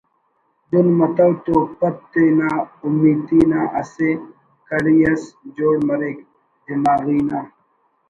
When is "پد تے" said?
1.79-2.23